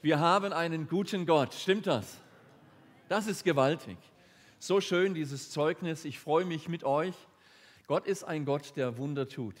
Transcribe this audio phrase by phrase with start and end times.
[0.00, 1.52] Wir haben einen guten Gott.
[1.52, 2.20] Stimmt das?
[3.08, 3.98] Das ist gewaltig.
[4.60, 6.04] So schön dieses Zeugnis.
[6.04, 7.16] Ich freue mich mit euch.
[7.88, 9.56] Gott ist ein Gott, der Wunder tut.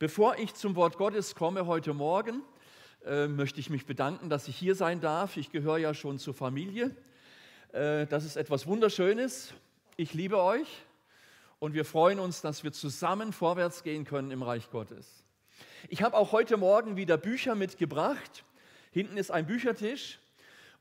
[0.00, 2.42] Bevor ich zum Wort Gottes komme heute Morgen,
[3.06, 5.36] äh, möchte ich mich bedanken, dass ich hier sein darf.
[5.36, 6.96] Ich gehöre ja schon zur Familie.
[7.72, 9.54] Äh, das ist etwas Wunderschönes.
[9.96, 10.82] Ich liebe euch
[11.60, 15.22] und wir freuen uns, dass wir zusammen vorwärts gehen können im Reich Gottes.
[15.88, 18.44] Ich habe auch heute Morgen wieder Bücher mitgebracht.
[18.92, 20.18] Hinten ist ein Büchertisch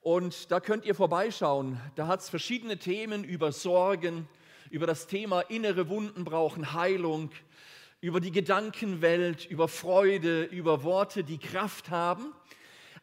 [0.01, 1.79] und da könnt ihr vorbeischauen.
[1.95, 4.27] Da hat es verschiedene Themen über Sorgen,
[4.71, 7.29] über das Thema innere Wunden brauchen Heilung,
[8.01, 12.33] über die Gedankenwelt, über Freude, über Worte, die Kraft haben.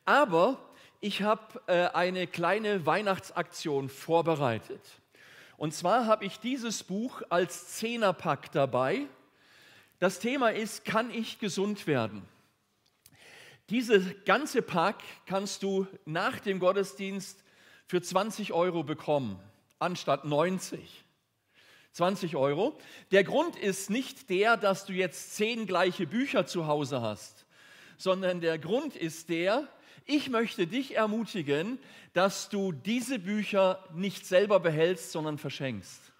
[0.05, 0.59] Aber
[1.01, 4.83] ich habe äh, eine kleine Weihnachtsaktion vorbereitet.
[5.57, 9.07] Und zwar habe ich dieses Buch als Zehnerpack dabei.
[10.01, 12.27] Das Thema ist, kann ich gesund werden?
[13.69, 17.43] Diese ganze Pack kannst du nach dem Gottesdienst
[17.87, 19.41] für 20 Euro bekommen,
[19.79, 21.05] anstatt 90.
[21.93, 22.79] 20 Euro.
[23.11, 27.47] Der Grund ist nicht der, dass du jetzt zehn gleiche Bücher zu Hause hast,
[27.97, 29.67] sondern der Grund ist der,
[30.05, 31.79] ich möchte dich ermutigen,
[32.13, 36.13] dass du diese Bücher nicht selber behältst, sondern verschenkst.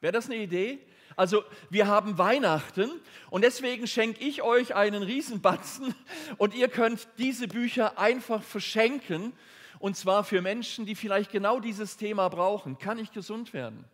[0.00, 0.78] Wäre das eine Idee?
[1.16, 2.90] Also wir haben Weihnachten
[3.30, 5.94] und deswegen schenke ich euch einen Riesenbatzen
[6.38, 9.32] und ihr könnt diese Bücher einfach verschenken
[9.78, 12.78] und zwar für Menschen, die vielleicht genau dieses Thema brauchen.
[12.78, 13.84] Kann ich gesund werden?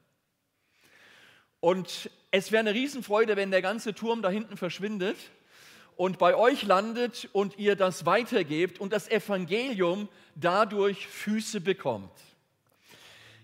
[1.60, 5.16] Und es wäre eine Riesenfreude, wenn der ganze Turm da hinten verschwindet
[5.96, 12.12] und bei euch landet und ihr das weitergebt und das Evangelium dadurch Füße bekommt.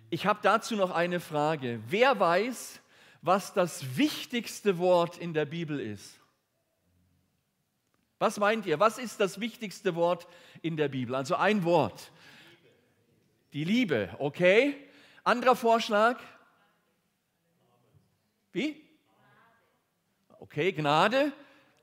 [0.09, 1.81] Ich habe dazu noch eine Frage.
[1.89, 2.81] Wer weiß,
[3.22, 6.20] was das wichtigste Wort in der Bibel ist?
[8.19, 8.81] Was meint ihr?
[8.81, 10.27] Was ist das wichtigste Wort
[10.62, 11.14] in der Bibel?
[11.14, 12.12] Also ein Wort.
[13.53, 14.75] Die Liebe, okay?
[15.23, 16.20] Anderer Vorschlag?
[18.52, 18.83] Wie?
[20.39, 21.33] Okay, Gnade.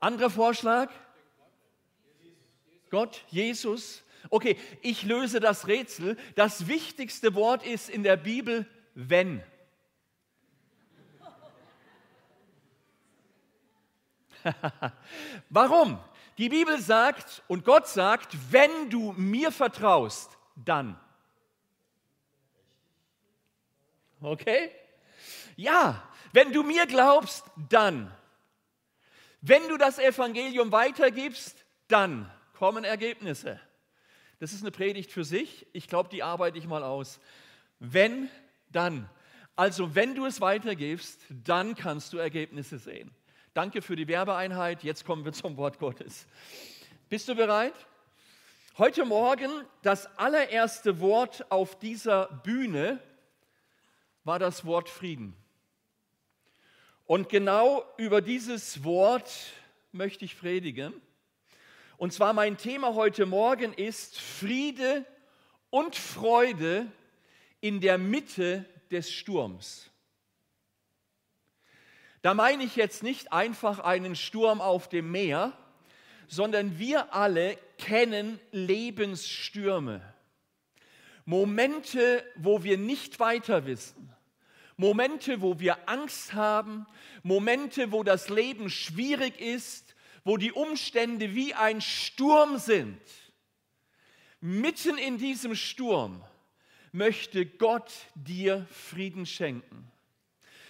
[0.00, 0.90] Anderer Vorschlag?
[2.90, 4.02] Gott, Jesus.
[4.30, 6.16] Okay, ich löse das Rätsel.
[6.34, 9.42] Das wichtigste Wort ist in der Bibel wenn.
[15.50, 15.98] Warum?
[16.38, 20.98] Die Bibel sagt und Gott sagt, wenn du mir vertraust, dann.
[24.20, 24.70] Okay?
[25.56, 26.02] Ja,
[26.32, 28.12] wenn du mir glaubst, dann.
[29.40, 33.60] Wenn du das Evangelium weitergibst, dann kommen Ergebnisse.
[34.40, 35.66] Das ist eine Predigt für sich.
[35.72, 37.20] Ich glaube, die arbeite ich mal aus.
[37.78, 38.28] Wenn,
[38.70, 39.08] dann.
[39.54, 43.14] Also wenn du es weitergibst, dann kannst du Ergebnisse sehen.
[43.54, 44.82] Danke für die Werbeeinheit.
[44.82, 46.26] Jetzt kommen wir zum Wort Gottes.
[47.08, 47.74] Bist du bereit?
[48.78, 49.48] Heute Morgen
[49.82, 52.98] das allererste Wort auf dieser Bühne
[54.24, 55.36] war das Wort Frieden.
[57.06, 59.30] Und genau über dieses Wort
[59.92, 60.92] möchte ich predigen.
[61.96, 65.04] Und zwar mein Thema heute Morgen ist Friede
[65.70, 66.90] und Freude
[67.60, 69.92] in der Mitte des Sturms.
[72.24, 75.52] Da meine ich jetzt nicht einfach einen Sturm auf dem Meer,
[76.26, 80.00] sondern wir alle kennen Lebensstürme.
[81.26, 84.10] Momente, wo wir nicht weiter wissen,
[84.78, 86.86] Momente, wo wir Angst haben,
[87.22, 93.02] Momente, wo das Leben schwierig ist, wo die Umstände wie ein Sturm sind.
[94.40, 96.24] Mitten in diesem Sturm
[96.90, 99.92] möchte Gott dir Frieden schenken.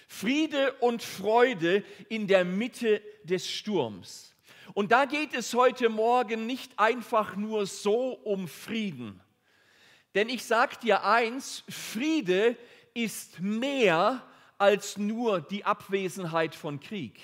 [0.09, 4.35] Friede und Freude in der Mitte des Sturms.
[4.73, 9.21] Und da geht es heute Morgen nicht einfach nur so um Frieden.
[10.15, 12.57] Denn ich sage dir eins, Friede
[12.95, 14.27] ist mehr
[14.59, 17.21] als nur die Abwesenheit von Krieg.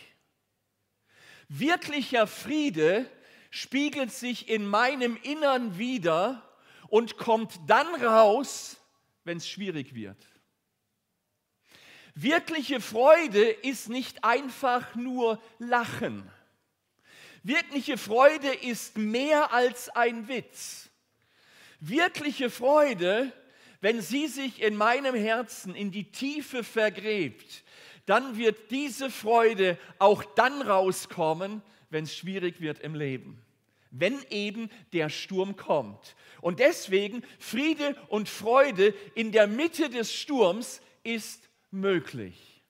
[1.49, 3.11] Wirklicher Friede
[3.51, 6.43] spiegelt sich in meinem Innern wider
[6.89, 8.77] und kommt dann raus,
[9.25, 10.30] wenn es schwierig wird.
[12.23, 16.31] Wirkliche Freude ist nicht einfach nur Lachen.
[17.43, 20.91] Wirkliche Freude ist mehr als ein Witz.
[21.81, 23.33] Wirkliche Freude
[23.81, 27.65] wenn sie sich in meinem Herzen in die Tiefe vergräbt,
[28.07, 33.41] dann wird diese Freude auch dann rauskommen, wenn es schwierig wird im Leben.
[33.91, 36.15] Wenn eben der Sturm kommt.
[36.41, 42.63] Und deswegen Friede und Freude in der Mitte des Sturms ist möglich.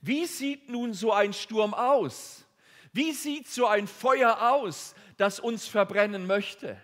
[0.00, 2.44] Wie sieht nun so ein Sturm aus?
[2.92, 6.76] Wie sieht so ein Feuer aus, das uns verbrennen möchte?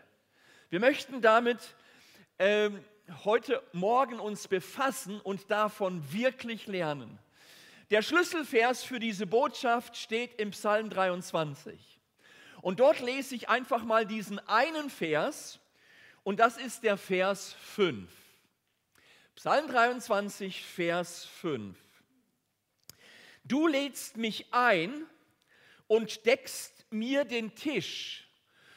[0.70, 1.58] Wir möchten damit
[2.38, 2.84] ähm,
[3.24, 7.18] heute Morgen uns befassen und davon wirklich lernen.
[7.90, 12.00] Der Schlüsselvers für diese Botschaft steht im Psalm 23.
[12.60, 15.58] Und dort lese ich einfach mal diesen einen Vers
[16.22, 18.10] und das ist der Vers 5.
[19.38, 21.78] Psalm 23, Vers 5.
[23.44, 25.06] Du lädst mich ein
[25.86, 28.28] und deckst mir den Tisch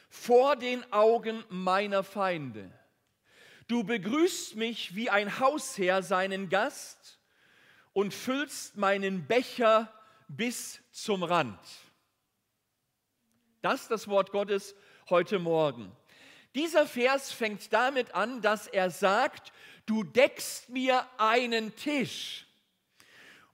[0.08, 2.72] vor den Augen meiner Feinde.
[3.68, 7.18] Du begrüßt mich wie ein Hausherr seinen Gast
[7.94, 9.92] und füllst meinen Becher
[10.28, 11.60] bis zum Rand.
[13.64, 14.76] Das ist das Wort Gottes
[15.10, 15.92] heute Morgen.
[16.54, 19.54] Dieser Vers fängt damit an, dass er sagt,
[19.92, 22.48] du deckst mir einen Tisch.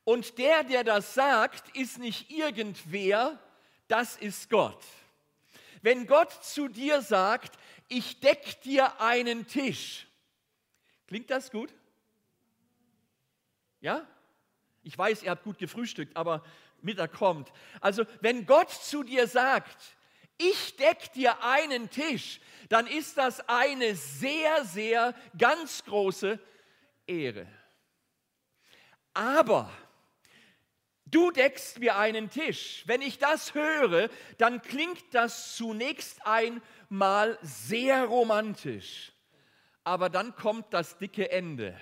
[0.04, 3.40] Und der, der das sagt, ist nicht irgendwer,
[3.88, 4.84] das ist Gott.
[5.82, 7.58] Wenn Gott zu dir sagt,
[7.88, 10.06] ich deck dir einen Tisch,
[11.08, 11.74] klingt das gut?
[13.82, 14.06] Ja?
[14.84, 16.46] Ich weiß, ihr habt gut gefrühstückt, aber
[16.84, 17.52] Mittag kommt.
[17.82, 19.97] Also, wenn Gott zu dir sagt,
[20.38, 22.40] ich deck dir einen Tisch,
[22.70, 26.40] dann ist das eine sehr, sehr ganz große
[27.06, 27.48] Ehre.
[29.14, 29.72] Aber
[31.06, 32.84] du deckst mir einen Tisch.
[32.86, 39.14] Wenn ich das höre, dann klingt das zunächst einmal sehr romantisch.
[39.84, 41.80] Aber dann kommt das dicke Ende.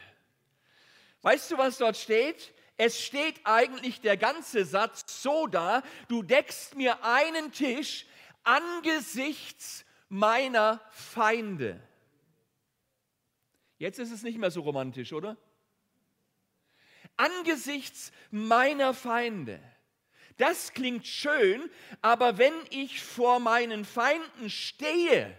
[1.24, 2.54] Weißt du, was dort steht?
[2.78, 8.06] Es steht eigentlich der ganze Satz so da, du deckst mir einen Tisch,
[8.46, 11.82] angesichts meiner Feinde.
[13.78, 15.36] Jetzt ist es nicht mehr so romantisch, oder?
[17.18, 19.60] Angesichts meiner Feinde.
[20.38, 21.70] Das klingt schön,
[22.02, 25.36] aber wenn ich vor meinen Feinden stehe,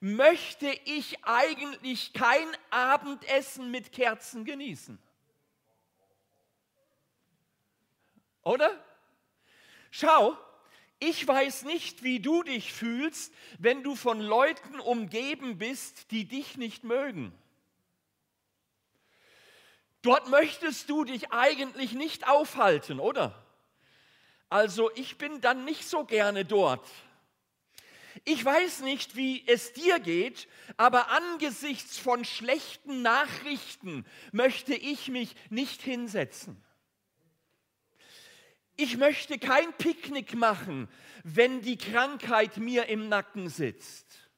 [0.00, 4.98] möchte ich eigentlich kein Abendessen mit Kerzen genießen.
[8.42, 8.84] Oder?
[9.90, 10.36] Schau,
[11.02, 16.56] ich weiß nicht, wie du dich fühlst, wenn du von Leuten umgeben bist, die dich
[16.56, 17.32] nicht mögen.
[20.02, 23.34] Dort möchtest du dich eigentlich nicht aufhalten, oder?
[24.48, 26.88] Also ich bin dann nicht so gerne dort.
[28.24, 30.46] Ich weiß nicht, wie es dir geht,
[30.76, 36.62] aber angesichts von schlechten Nachrichten möchte ich mich nicht hinsetzen.
[38.82, 40.88] Ich möchte kein Picknick machen,
[41.22, 44.28] wenn die Krankheit mir im Nacken sitzt.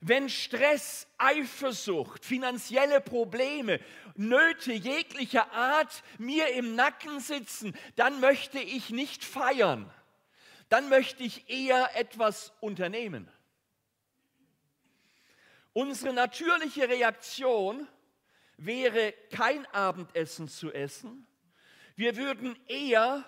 [0.00, 3.78] Wenn Stress, Eifersucht, finanzielle Probleme,
[4.16, 9.88] Nöte jeglicher Art mir im Nacken sitzen, dann möchte ich nicht feiern.
[10.68, 13.30] Dann möchte ich eher etwas unternehmen.
[15.74, 17.86] Unsere natürliche Reaktion
[18.56, 21.24] wäre kein Abendessen zu essen,
[21.98, 23.24] wir würden eher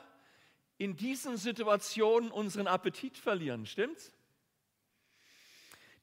[0.78, 4.12] in diesen Situationen unseren Appetit verlieren, stimmt's?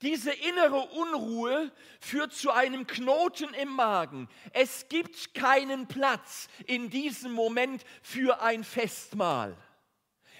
[0.01, 1.71] Diese innere Unruhe
[2.01, 4.27] führt zu einem Knoten im Magen.
[4.51, 9.57] Es gibt keinen Platz in diesem Moment für ein Festmahl.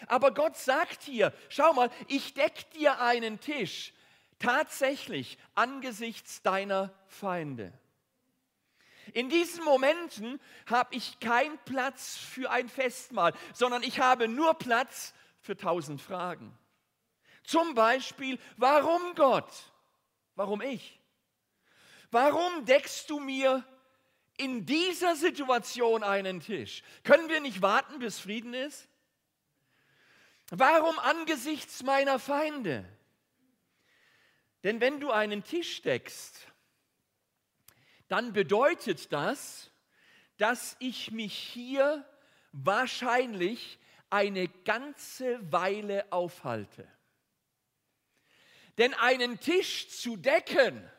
[0.08, 3.94] Aber Gott sagt hier, schau mal, ich deck dir einen Tisch,
[4.38, 7.72] tatsächlich angesichts deiner Feinde.
[9.14, 15.14] In diesen Momenten habe ich keinen Platz für ein Festmahl, sondern ich habe nur Platz
[15.42, 16.58] für tausend Fragen.
[17.44, 19.52] Zum Beispiel, warum Gott?
[20.36, 21.00] Warum ich?
[22.12, 23.64] Warum deckst du mir
[24.38, 26.84] in dieser Situation einen Tisch?
[27.04, 28.88] Können wir nicht warten, bis Frieden ist?
[30.50, 32.86] Warum angesichts meiner Feinde?
[34.64, 36.47] Denn wenn du einen Tisch deckst,
[38.08, 39.72] dann bedeutet das,
[40.38, 42.06] dass ich mich hier
[42.52, 46.88] wahrscheinlich eine ganze Weile aufhalte.
[48.78, 50.90] Denn einen Tisch zu decken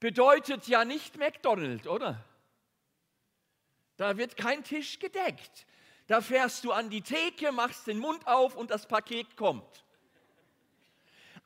[0.00, 2.22] bedeutet ja nicht McDonald's, oder?
[3.96, 5.66] Da wird kein Tisch gedeckt.
[6.08, 9.84] Da fährst du an die Theke, machst den Mund auf und das Paket kommt.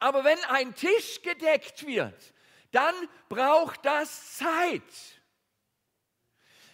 [0.01, 2.35] Aber wenn ein Tisch gedeckt wird,
[2.71, 2.95] dann
[3.29, 4.83] braucht das Zeit.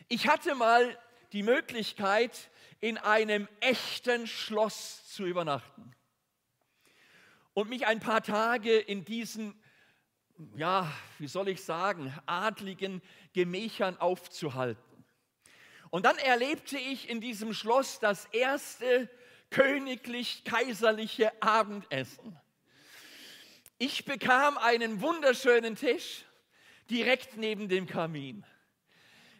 [0.08, 0.98] Ich hatte mal
[1.32, 5.94] die Möglichkeit, in einem echten Schloss zu übernachten
[7.54, 9.58] und mich ein paar Tage in diesen,
[10.56, 13.00] ja, wie soll ich sagen, adligen
[13.32, 15.04] Gemächern aufzuhalten.
[15.90, 19.08] Und dann erlebte ich in diesem Schloss das erste
[19.50, 22.38] königlich-kaiserliche Abendessen.
[23.78, 26.24] Ich bekam einen wunderschönen Tisch
[26.90, 28.44] direkt neben dem Kamin.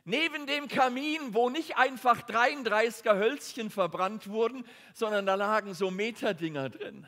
[0.05, 6.69] Neben dem Kamin, wo nicht einfach 33er Hölzchen verbrannt wurden, sondern da lagen so Meterdinger
[6.69, 7.07] drin.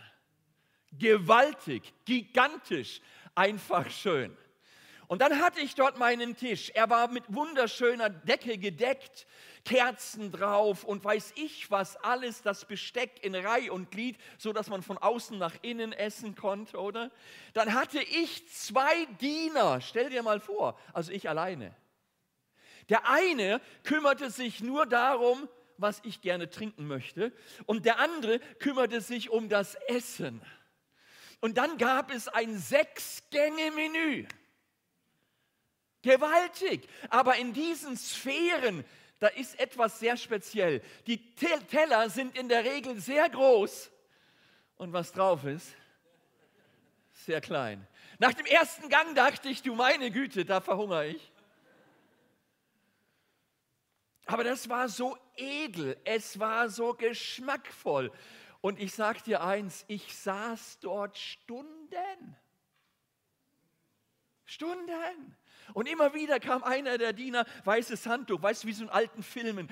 [0.93, 3.01] Gewaltig, gigantisch,
[3.35, 4.35] einfach schön.
[5.09, 6.71] Und dann hatte ich dort meinen Tisch.
[6.75, 9.27] Er war mit wunderschöner Decke gedeckt,
[9.65, 14.69] Kerzen drauf und weiß ich was alles, das Besteck in Reih und Glied, so dass
[14.69, 17.11] man von außen nach innen essen konnte, oder?
[17.53, 19.81] Dann hatte ich zwei Diener.
[19.81, 21.75] Stell dir mal vor, also ich alleine.
[22.89, 25.49] Der eine kümmerte sich nur darum,
[25.79, 27.33] was ich gerne trinken möchte,
[27.67, 30.41] und der andere kümmerte sich um das Essen.
[31.41, 34.27] Und dann gab es ein Sechs-Gänge-Menü.
[36.07, 36.89] Gewaltig.
[37.11, 38.85] Aber in diesen Sphären,
[39.19, 40.81] da ist etwas sehr speziell.
[41.09, 43.91] Die Teller sind in der Regel sehr groß.
[44.77, 45.75] Und was drauf ist,
[47.11, 47.85] sehr klein.
[48.21, 51.33] Nach dem ersten Gang dachte ich, du meine Güte, da verhungere ich.
[54.27, 58.13] Aber das war so edel, es war so geschmackvoll.
[58.61, 62.37] Und ich sage dir eins, ich saß dort Stunden.
[64.45, 65.37] Stunden.
[65.75, 69.23] Und immer wieder kam einer der Diener, weißes Handtuch, weißt du, wie so in alten
[69.23, 69.69] Filmen,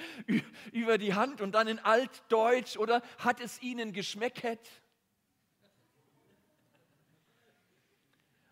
[0.72, 4.60] über die Hand und dann in Altdeutsch oder hat es ihnen geschmecket?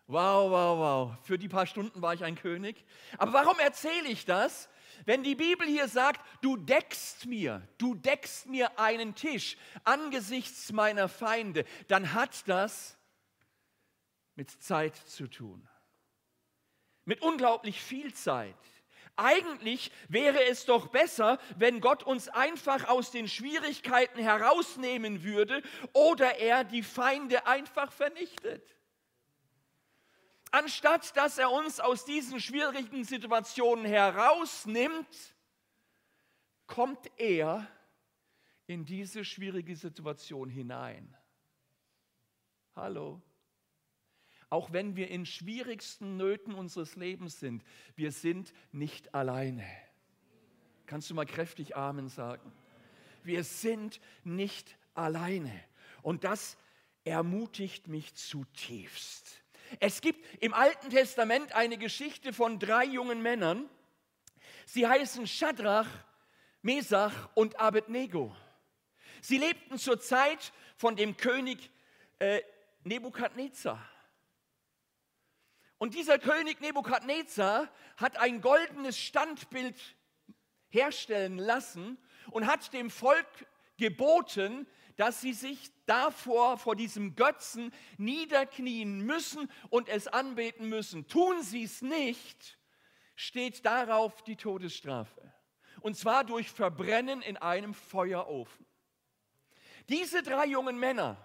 [0.07, 1.17] Wow, wow, wow.
[1.23, 2.83] Für die paar Stunden war ich ein König.
[3.17, 4.69] Aber warum erzähle ich das?
[5.05, 11.09] Wenn die Bibel hier sagt, du deckst mir, du deckst mir einen Tisch angesichts meiner
[11.09, 12.97] Feinde, dann hat das
[14.35, 15.67] mit Zeit zu tun.
[17.05, 18.55] Mit unglaublich viel Zeit.
[19.15, 25.61] Eigentlich wäre es doch besser, wenn Gott uns einfach aus den Schwierigkeiten herausnehmen würde
[25.93, 28.75] oder er die Feinde einfach vernichtet
[30.53, 35.35] anstatt dass er uns aus diesen schwierigen Situationen herausnimmt,
[36.67, 37.67] kommt er
[38.67, 41.17] in diese schwierige Situation hinein.
[42.75, 43.21] Hallo.
[44.53, 47.63] Auch wenn wir in schwierigsten Nöten unseres Lebens sind,
[47.95, 49.65] wir sind nicht alleine.
[50.85, 52.53] Kannst du mal kräftig Amen sagen?
[53.23, 55.51] Wir sind nicht alleine.
[56.03, 56.55] Und das
[57.03, 59.41] ermutigt mich zutiefst.
[59.79, 63.67] Es gibt im Alten Testament eine Geschichte von drei jungen Männern.
[64.67, 65.89] Sie heißen Shadrach,
[66.61, 68.35] Mesach und Abednego.
[69.19, 71.71] Sie lebten zur Zeit von dem König
[72.19, 72.43] äh,
[72.83, 73.89] Nebukadnezar.
[75.83, 79.75] Und dieser König Nebukadnezar hat ein goldenes Standbild
[80.69, 81.97] herstellen lassen
[82.31, 83.27] und hat dem Volk
[83.75, 91.09] geboten, dass sie sich davor, vor diesem Götzen niederknien müssen und es anbeten müssen.
[91.09, 92.57] Tun sie es nicht,
[93.17, 95.33] steht darauf die Todesstrafe.
[95.81, 98.65] Und zwar durch Verbrennen in einem Feuerofen.
[99.89, 101.17] Diese drei jungen Männer,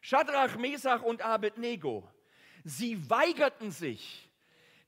[0.00, 2.08] Shadrach, Mesach und Abednego,
[2.66, 4.28] sie weigerten sich,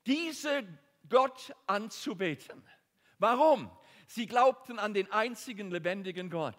[0.04, 0.66] diese
[1.08, 2.62] Gott anzubeten.
[3.18, 3.70] Warum?
[4.06, 6.58] Sie glaubten an den einzigen lebendigen Gott.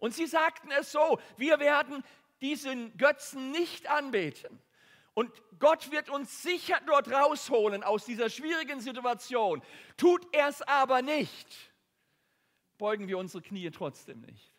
[0.00, 2.02] Und sie sagten es so, wir werden
[2.40, 4.60] diesen Götzen nicht anbeten.
[5.14, 9.62] Und Gott wird uns sicher dort rausholen aus dieser schwierigen Situation.
[9.96, 11.46] Tut er es aber nicht,
[12.78, 14.54] beugen wir unsere Knie trotzdem nicht.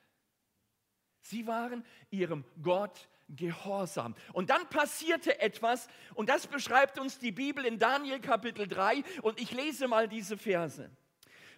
[1.22, 4.16] Sie waren ihrem Gott gehorsam.
[4.34, 9.40] Und dann passierte etwas, und das beschreibt uns die Bibel in Daniel Kapitel 3, und
[9.40, 10.90] ich lese mal diese Verse.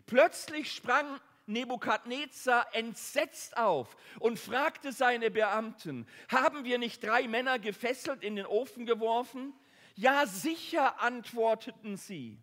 [0.06, 8.24] Plötzlich sprang Nebukadnezar entsetzt auf und fragte seine Beamten, haben wir nicht drei Männer gefesselt
[8.24, 9.54] in den Ofen geworfen?
[9.96, 12.42] Ja, sicher, antworteten sie.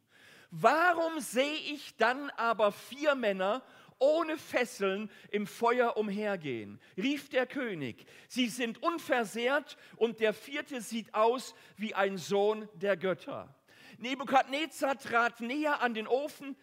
[0.50, 3.62] Warum sehe ich dann aber vier Männer
[4.00, 8.04] ohne Fesseln im Feuer umhergehen, rief der König.
[8.28, 13.54] Sie sind unversehrt und der vierte sieht aus wie ein Sohn der Götter.
[13.99, 16.57] Nebukadnezar trat näher an den Ofen,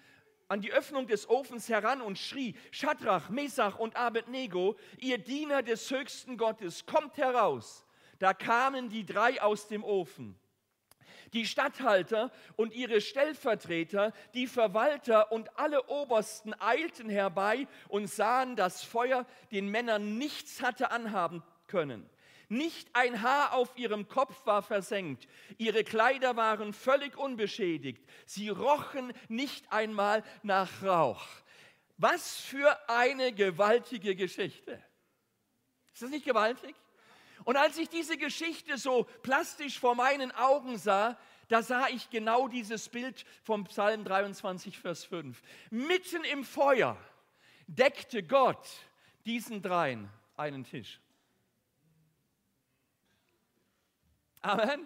[0.48, 5.89] an die Öffnung des Ofens heran und schrie, Schadrach, Mesach und Abednego, ihr Diener des
[5.91, 7.86] höchsten Gottes, kommt heraus.
[8.20, 10.39] Da kamen die drei aus dem Ofen.
[11.34, 18.84] Die Statthalter und ihre Stellvertreter, die Verwalter und alle Obersten eilten herbei und sahen, dass
[18.84, 22.10] Feuer den Männern nichts hatte anhaben können.
[22.50, 25.27] Nicht ein Haar auf ihrem Kopf war versenkt.
[25.57, 28.01] Ihre Kleider waren völlig unbeschädigt.
[28.25, 31.25] Sie rochen nicht einmal nach Rauch.
[31.98, 34.81] Was für eine gewaltige Geschichte.
[35.93, 36.75] Ist das nicht gewaltig?
[37.47, 42.49] Und als ich diese Geschichte so plastisch vor meinen Augen sah, da sah ich genau
[42.49, 45.41] dieses Bild vom Psalm 23, Vers 5.
[45.69, 46.97] Mitten im Feuer
[47.67, 48.67] deckte Gott
[49.25, 50.99] diesen dreien einen Tisch.
[54.41, 54.85] Amen.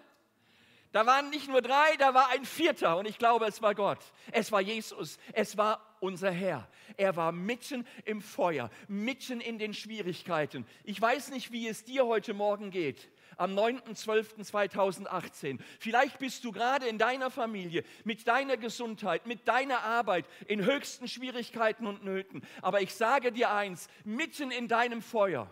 [0.92, 3.98] Da waren nicht nur drei, da war ein vierter und ich glaube, es war Gott.
[4.30, 6.68] Es war Jesus, es war unser Herr.
[6.98, 10.66] Er war mitten im Feuer, mitten in den Schwierigkeiten.
[10.84, 15.60] Ich weiß nicht, wie es dir heute Morgen geht, am 9.12.2018.
[15.80, 21.08] Vielleicht bist du gerade in deiner Familie, mit deiner Gesundheit, mit deiner Arbeit in höchsten
[21.08, 22.46] Schwierigkeiten und Nöten.
[22.60, 25.50] Aber ich sage dir eins, mitten in deinem Feuer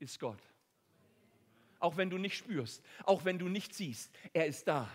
[0.00, 0.40] ist Gott
[1.78, 4.12] auch wenn du nicht spürst, auch wenn du nicht siehst.
[4.32, 4.88] Er ist da.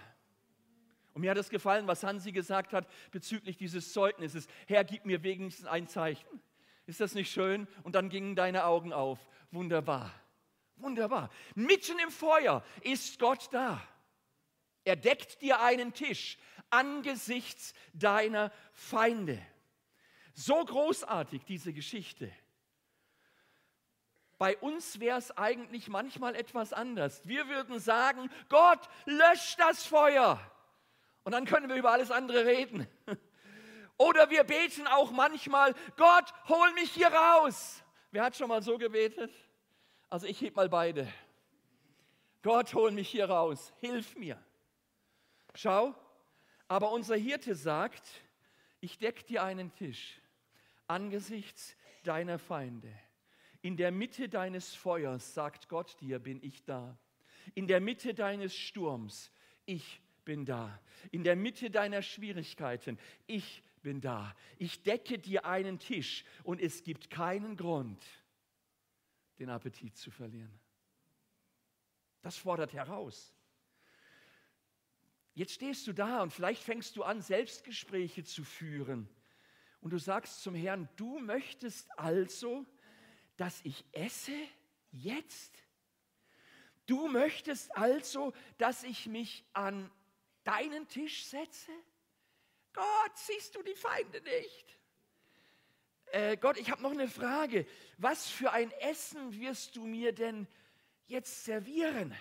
[1.13, 4.48] Und mir hat es gefallen, was Hansi gesagt hat bezüglich dieses Zeugnisses.
[4.67, 6.41] Herr, gib mir wenigstens ein Zeichen.
[6.86, 7.67] Ist das nicht schön?
[7.83, 9.19] Und dann gingen deine Augen auf.
[9.51, 10.13] Wunderbar.
[10.77, 11.29] Wunderbar.
[11.55, 13.81] Mitten im Feuer ist Gott da.
[14.86, 16.38] Er deckt dir einen Tisch
[16.69, 19.39] angesichts deiner Feinde.
[20.33, 22.31] So großartig diese Geschichte.
[24.39, 27.27] Bei uns wäre es eigentlich manchmal etwas anders.
[27.27, 30.39] Wir würden sagen, Gott, lösch das Feuer.
[31.24, 32.88] Und dann können wir über alles andere reden.
[33.98, 37.84] Oder wir beten auch manchmal, Gott, hol mich hier raus.
[38.12, 39.31] Wer hat schon mal so gebetet?
[40.10, 41.12] Also ich heb mal beide.
[42.41, 44.41] Gott, hol mich hier raus, hilf mir.
[45.53, 45.93] Schau,
[46.69, 48.08] aber unser Hirte sagt,
[48.79, 50.22] ich deck dir einen Tisch
[50.88, 52.91] angesichts deiner Feinde.
[53.61, 56.97] In der Mitte deines Feuers, sagt Gott dir, bin ich da.
[57.55, 59.31] In der Mitte deines Sturms,
[59.65, 60.79] ich bin da.
[61.11, 62.97] In der Mitte deiner Schwierigkeiten,
[63.27, 64.35] ich bin da.
[64.57, 68.03] Ich decke dir einen Tisch und es gibt keinen Grund,
[69.39, 70.59] den Appetit zu verlieren.
[72.21, 73.33] Das fordert heraus.
[75.33, 79.07] Jetzt stehst du da und vielleicht fängst du an, Selbstgespräche zu führen.
[79.79, 82.65] Und du sagst zum Herrn, du möchtest also,
[83.39, 84.36] dass ich esse
[84.91, 85.54] jetzt?
[86.86, 89.89] Du möchtest also, dass ich mich an
[90.43, 91.71] deinen Tisch setze?
[92.73, 94.78] Gott, siehst du die Feinde nicht?
[96.08, 97.65] Äh, Gott, ich habe noch eine Frage.
[97.97, 100.47] Was für ein Essen wirst du mir denn
[101.06, 102.15] jetzt servieren?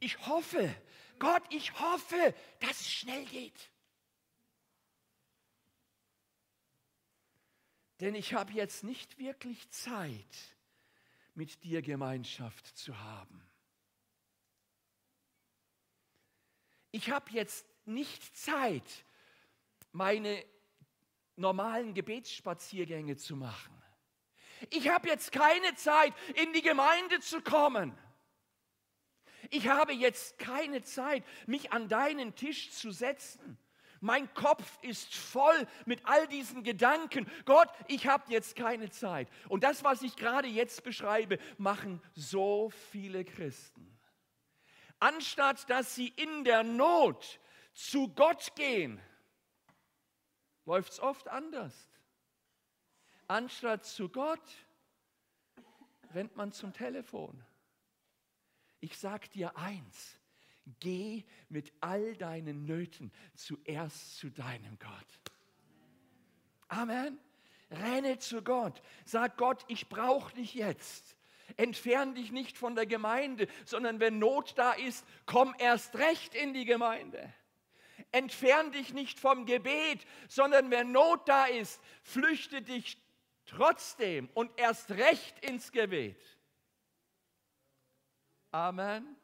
[0.00, 0.74] Ich hoffe,
[1.18, 3.70] Gott, ich hoffe, dass es schnell geht.
[8.00, 10.54] Denn ich habe jetzt nicht wirklich Zeit,
[11.34, 13.44] mit dir Gemeinschaft zu haben.
[16.90, 19.04] Ich habe jetzt nicht Zeit,
[19.92, 20.44] meine
[21.36, 23.74] normalen Gebetsspaziergänge zu machen.
[24.70, 27.96] Ich habe jetzt keine Zeit, in die Gemeinde zu kommen.
[29.50, 33.58] Ich habe jetzt keine Zeit, mich an deinen Tisch zu setzen.
[34.04, 37.26] Mein Kopf ist voll mit all diesen Gedanken.
[37.46, 39.30] Gott, ich habe jetzt keine Zeit.
[39.48, 43.98] Und das, was ich gerade jetzt beschreibe, machen so viele Christen.
[44.98, 47.40] Anstatt dass sie in der Not
[47.72, 49.00] zu Gott gehen,
[50.66, 51.88] läuft es oft anders.
[53.26, 54.52] Anstatt zu Gott
[56.12, 57.42] rennt man zum Telefon.
[58.80, 60.18] Ich sage dir eins,
[60.80, 65.20] Geh mit all deinen Nöten zuerst zu deinem Gott.
[66.68, 67.18] Amen.
[67.70, 68.82] Renne zu Gott.
[69.04, 71.16] Sag Gott, ich brauche dich jetzt.
[71.56, 76.54] Entfern dich nicht von der Gemeinde, sondern wenn Not da ist, komm erst recht in
[76.54, 77.32] die Gemeinde.
[78.12, 82.98] Entfern dich nicht vom Gebet, sondern wenn Not da ist, flüchte dich
[83.44, 86.20] trotzdem und erst recht ins Gebet.
[88.50, 89.16] Amen.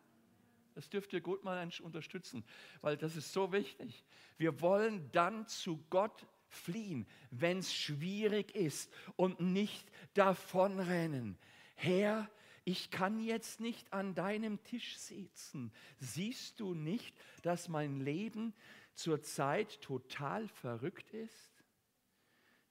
[0.80, 2.42] Das dürft ihr gut mal unterstützen,
[2.80, 4.02] weil das ist so wichtig.
[4.38, 11.36] Wir wollen dann zu Gott fliehen, wenn es schwierig ist und nicht davonrennen.
[11.74, 12.30] Herr,
[12.64, 15.70] ich kann jetzt nicht an deinem Tisch sitzen.
[15.98, 18.54] Siehst du nicht, dass mein Leben
[18.94, 21.62] zurzeit total verrückt ist?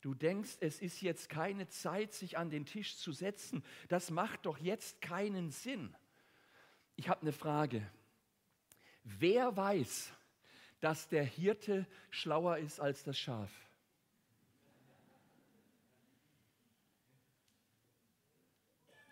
[0.01, 3.63] Du denkst, es ist jetzt keine Zeit, sich an den Tisch zu setzen.
[3.87, 5.95] Das macht doch jetzt keinen Sinn.
[6.99, 7.89] Ich habe eine Frage.
[9.03, 10.11] Wer weiß,
[10.81, 13.51] dass der Hirte schlauer ist als das Schaf?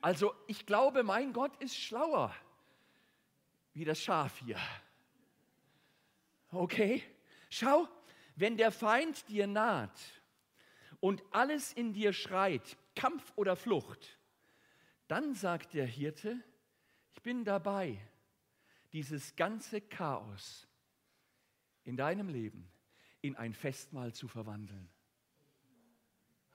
[0.02, 2.34] Also ich glaube, mein Gott ist schlauer
[3.78, 4.58] wie das Schaf hier.
[6.52, 7.04] Okay?
[7.47, 7.88] Schau,
[8.36, 10.00] wenn der Feind dir naht
[11.00, 14.17] und alles in dir schreit, Kampf oder Flucht,
[15.08, 16.43] dann sagt der Hirte,
[17.13, 18.00] Ich bin dabei,
[18.98, 20.68] dieses ganze Chaos
[21.84, 22.68] in deinem Leben
[23.22, 24.90] in ein Festmahl zu verwandeln.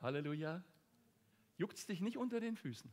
[0.01, 0.65] Halleluja.
[1.57, 2.91] Juckt es dich nicht unter den Füßen?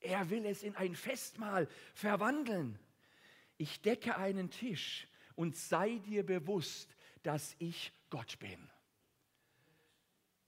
[0.00, 2.78] Er will es in ein Festmahl verwandeln.
[3.58, 8.70] Ich decke einen Tisch und sei dir bewusst, dass ich Gott bin.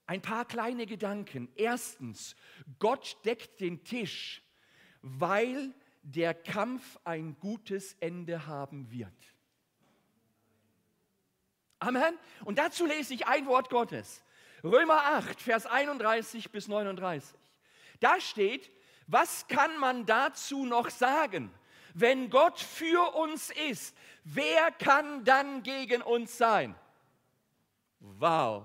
[0.07, 1.53] Ein paar kleine Gedanken.
[1.57, 2.35] Erstens,
[2.79, 4.43] Gott deckt den Tisch,
[5.03, 9.13] weil der Kampf ein gutes Ende haben wird.
[11.79, 12.17] Amen.
[12.45, 14.23] Und dazu lese ich ein Wort Gottes.
[14.63, 17.37] Römer 8, Vers 31 bis 39.
[17.99, 18.71] Da steht,
[19.07, 21.53] was kann man dazu noch sagen?
[21.95, 26.75] Wenn Gott für uns ist, wer kann dann gegen uns sein?
[28.01, 28.65] Wow.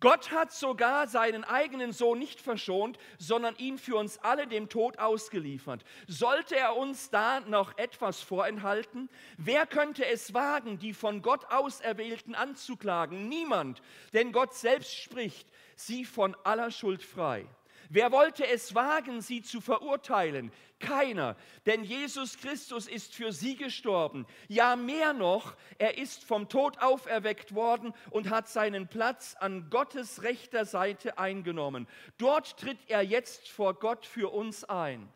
[0.00, 4.98] Gott hat sogar seinen eigenen Sohn nicht verschont, sondern ihn für uns alle dem Tod
[4.98, 5.84] ausgeliefert.
[6.06, 9.08] Sollte er uns da noch etwas vorenthalten?
[9.38, 13.28] Wer könnte es wagen, die von Gott Auserwählten anzuklagen?
[13.28, 13.82] Niemand,
[14.12, 17.46] denn Gott selbst spricht sie von aller Schuld frei.
[17.90, 20.52] Wer wollte es wagen, sie zu verurteilen?
[20.78, 24.26] Keiner, denn Jesus Christus ist für sie gestorben.
[24.46, 30.22] Ja, mehr noch, er ist vom Tod auferweckt worden und hat seinen Platz an Gottes
[30.22, 31.88] rechter Seite eingenommen.
[32.18, 35.08] Dort tritt er jetzt vor Gott für uns ein.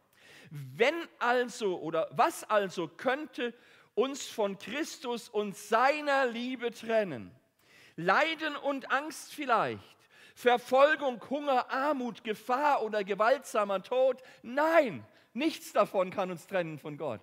[0.50, 3.54] Wenn also oder was also könnte
[3.94, 7.30] uns von Christus und seiner Liebe trennen?
[7.96, 9.82] Leiden und Angst vielleicht?
[10.35, 14.23] Verfolgung, Hunger, Armut, Gefahr oder gewaltsamer Tod.
[14.42, 17.21] Nein, nichts davon kann uns trennen von Gott.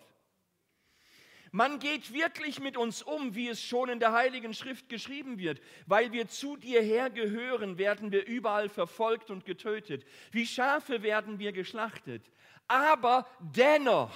[1.51, 5.61] Man geht wirklich mit uns um, wie es schon in der Heiligen Schrift geschrieben wird.
[5.87, 10.05] Weil wir zu dir hergehören, werden wir überall verfolgt und getötet.
[10.31, 12.29] Wie Schafe werden wir geschlachtet.
[12.67, 14.15] Aber dennoch,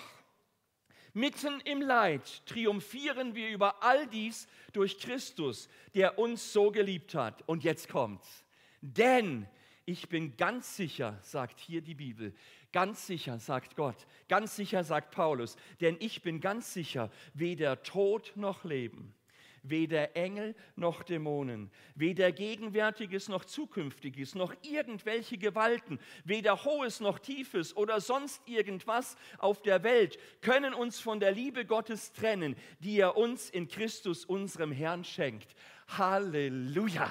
[1.13, 7.41] mitten im Leid, triumphieren wir über all dies durch Christus, der uns so geliebt hat.
[7.47, 8.42] Und jetzt kommt's.
[8.85, 9.47] Denn
[9.85, 12.33] ich bin ganz sicher, sagt hier die Bibel,
[12.73, 13.95] ganz sicher, sagt Gott,
[14.27, 19.15] ganz sicher, sagt Paulus, denn ich bin ganz sicher, weder Tod noch Leben,
[19.61, 27.77] weder Engel noch Dämonen, weder Gegenwärtiges noch Zukünftiges, noch irgendwelche Gewalten, weder Hohes noch Tiefes
[27.77, 33.15] oder sonst irgendwas auf der Welt können uns von der Liebe Gottes trennen, die er
[33.15, 35.55] uns in Christus, unserem Herrn, schenkt.
[35.87, 37.09] Halleluja!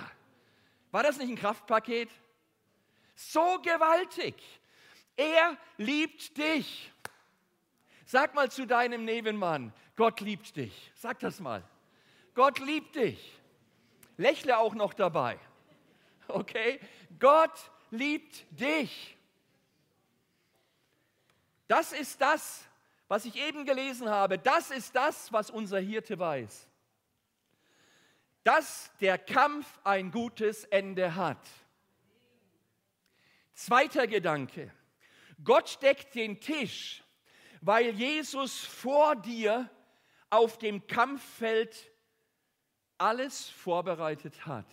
[0.92, 2.11] War das nicht ein Kraftpaket?
[3.16, 4.35] So gewaltig.
[5.16, 6.92] Er liebt dich.
[8.05, 10.92] Sag mal zu deinem Nebenmann, Gott liebt dich.
[10.94, 11.64] Sag das mal.
[12.35, 13.40] Gott liebt dich.
[14.16, 15.38] Lächle auch noch dabei.
[16.28, 16.78] Okay?
[17.18, 19.16] Gott liebt dich.
[21.68, 22.64] Das ist das,
[23.09, 24.38] was ich eben gelesen habe.
[24.38, 26.68] Das ist das, was unser Hirte weiß
[28.44, 31.46] dass der Kampf ein gutes Ende hat.
[33.55, 34.72] Zweiter Gedanke.
[35.44, 37.02] Gott deckt den Tisch,
[37.61, 39.70] weil Jesus vor dir
[40.31, 41.90] auf dem Kampffeld
[42.98, 44.66] alles vorbereitet hat.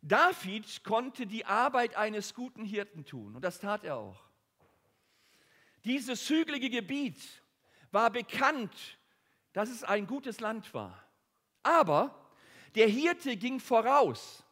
[0.00, 4.22] David konnte die Arbeit eines guten Hirten tun und das tat er auch.
[5.84, 7.20] Dieses hügelige Gebiet
[7.90, 8.98] war bekannt,
[9.52, 11.03] dass es ein gutes Land war.
[11.64, 12.14] Aber
[12.76, 14.44] der Hirte ging voraus.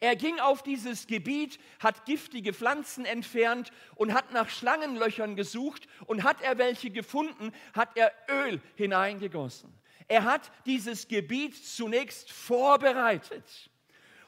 [0.00, 6.22] Er ging auf dieses Gebiet, hat giftige Pflanzen entfernt und hat nach Schlangenlöchern gesucht und
[6.22, 9.72] hat er welche gefunden, hat er Öl hineingegossen.
[10.08, 13.70] Er hat dieses Gebiet zunächst vorbereitet.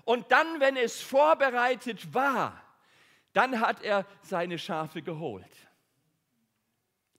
[0.05, 2.62] Und dann, wenn es vorbereitet war,
[3.35, 5.69] dann hat er seine Schafe geholt.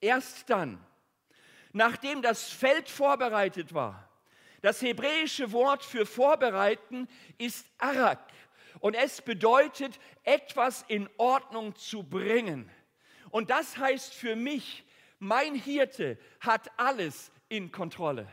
[0.02, 0.84] Erst dann,
[1.72, 4.09] nachdem das Feld vorbereitet war,
[4.62, 8.20] das hebräische Wort für vorbereiten ist Arak
[8.80, 12.70] und es bedeutet etwas in Ordnung zu bringen.
[13.32, 14.84] Und das heißt für mich,
[15.20, 18.28] mein Hirte hat alles in Kontrolle.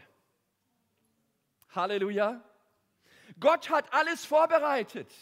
[1.70, 2.42] Halleluja.
[3.38, 5.12] Gott hat alles vorbereitet.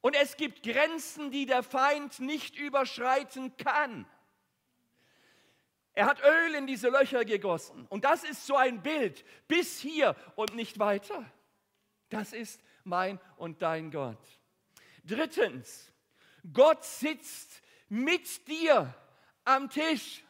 [0.00, 4.06] Und es gibt Grenzen, die der Feind nicht überschreiten kann.
[5.94, 7.86] Er hat Öl in diese Löcher gegossen.
[7.88, 11.24] Und das ist so ein Bild bis hier und nicht weiter.
[12.08, 14.18] Das ist mein und dein Gott.
[15.04, 15.92] Drittens,
[16.52, 18.94] Gott sitzt mit dir
[19.44, 20.22] am Tisch.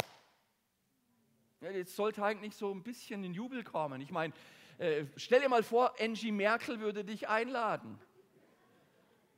[1.61, 4.01] Ja, jetzt sollte eigentlich so ein bisschen in Jubel kommen.
[4.01, 4.33] Ich meine,
[4.79, 7.99] äh, stell dir mal vor, Angie Merkel würde dich einladen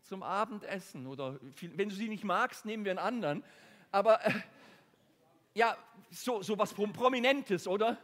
[0.03, 3.45] zum Abendessen oder wenn du sie nicht magst, nehmen wir einen anderen.
[3.91, 4.33] aber äh,
[5.55, 5.77] ja,
[6.11, 7.99] so, so was Prominentes, oder?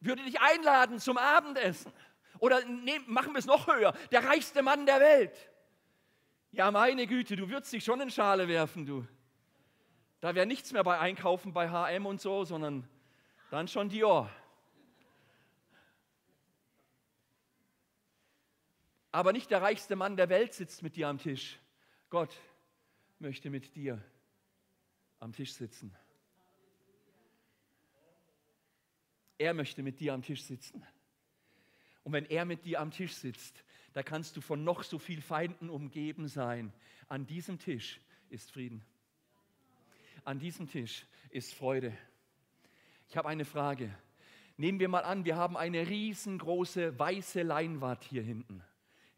[0.00, 1.92] Würde dich einladen zum Abendessen.
[2.38, 5.50] Oder nehm, machen wir es noch höher, der reichste Mann der Welt.
[6.52, 9.06] Ja, meine Güte, du würdest dich schon in Schale werfen, du.
[10.20, 12.88] Da wäre nichts mehr bei Einkaufen bei HM und so, sondern
[13.50, 14.30] dann schon Dior.
[19.12, 21.58] Aber nicht der reichste Mann der Welt sitzt mit dir am Tisch.
[22.10, 22.34] Gott
[23.18, 24.02] möchte mit dir
[25.20, 25.94] am Tisch sitzen.
[29.38, 30.84] Er möchte mit dir am Tisch sitzen.
[32.02, 35.20] Und wenn er mit dir am Tisch sitzt, da kannst du von noch so viel
[35.20, 36.72] Feinden umgeben sein.
[37.08, 38.84] An diesem Tisch ist Frieden.
[40.24, 41.96] An diesem Tisch ist Freude.
[43.08, 43.90] Ich habe eine Frage.
[44.56, 48.62] Nehmen wir mal an, wir haben eine riesengroße weiße Leinwand hier hinten.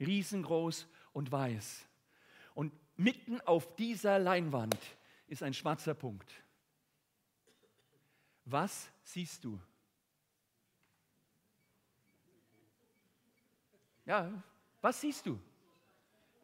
[0.01, 1.87] Riesengroß und weiß.
[2.55, 4.79] Und mitten auf dieser Leinwand
[5.27, 6.33] ist ein schwarzer Punkt.
[8.45, 9.61] Was siehst du?
[14.09, 14.33] Ja,
[14.81, 15.39] was siehst du?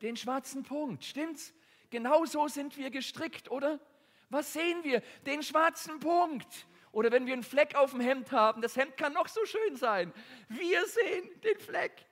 [0.03, 1.55] Den schwarzen Punkt, stimmt's?
[1.89, 3.81] Genau so sind wir gestrickt, oder?
[4.29, 5.01] Was sehen wir?
[5.25, 6.67] Den schwarzen Punkt.
[6.93, 9.77] Oder wenn wir einen Fleck auf dem Hemd haben, das Hemd kann noch so schön
[9.77, 10.13] sein.
[10.49, 12.05] Wir sehen den Fleck.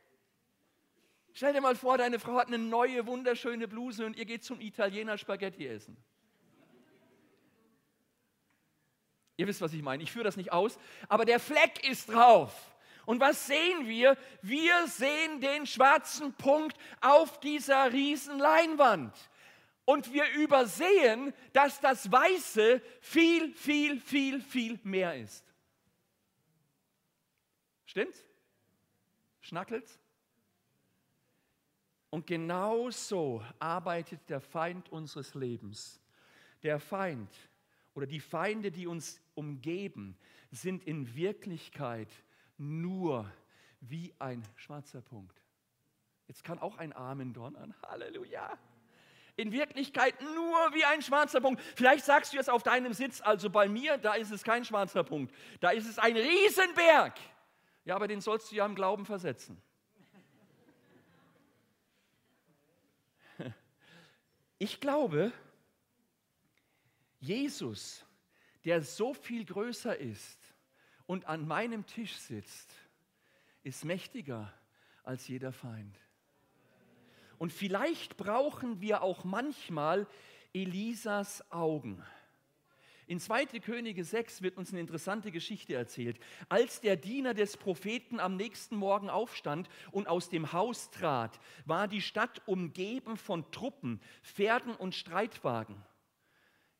[1.34, 4.58] Stell dir mal vor, deine Frau hat eine neue, wunderschöne Bluse und ihr geht zum
[4.58, 5.98] Italiener Spaghetti essen.
[9.36, 10.02] Ihr wisst, was ich meine.
[10.02, 10.78] Ich führe das nicht aus,
[11.10, 12.71] aber der Fleck ist drauf.
[13.04, 14.16] Und was sehen wir?
[14.42, 19.14] Wir sehen den schwarzen Punkt auf dieser riesen Leinwand.
[19.84, 25.44] Und wir übersehen, dass das Weiße viel, viel, viel, viel mehr ist.
[27.86, 28.24] Stimmt's?
[29.40, 29.98] Schnackelt's?
[32.10, 36.00] Und genau so arbeitet der Feind unseres Lebens.
[36.62, 37.30] Der Feind
[37.94, 40.16] oder die Feinde, die uns umgeben,
[40.50, 42.08] sind in Wirklichkeit
[42.62, 43.30] nur
[43.80, 45.42] wie ein schwarzer Punkt.
[46.28, 47.74] Jetzt kann auch ein Amen donnern.
[47.82, 48.56] Halleluja.
[49.36, 51.60] In Wirklichkeit nur wie ein schwarzer Punkt.
[51.74, 55.04] Vielleicht sagst du jetzt auf deinem Sitz, also bei mir, da ist es kein schwarzer
[55.04, 55.34] Punkt.
[55.60, 57.18] Da ist es ein Riesenberg.
[57.84, 59.60] Ja, aber den sollst du ja im Glauben versetzen.
[64.58, 65.32] Ich glaube,
[67.18, 68.06] Jesus,
[68.64, 70.41] der so viel größer ist
[71.06, 72.74] und an meinem Tisch sitzt,
[73.62, 74.52] ist mächtiger
[75.04, 75.98] als jeder Feind.
[77.38, 80.06] Und vielleicht brauchen wir auch manchmal
[80.52, 82.02] Elisas Augen.
[83.06, 83.46] In 2.
[83.60, 86.18] Könige 6 wird uns eine interessante Geschichte erzählt.
[86.48, 91.88] Als der Diener des Propheten am nächsten Morgen aufstand und aus dem Haus trat, war
[91.88, 95.76] die Stadt umgeben von Truppen, Pferden und Streitwagen.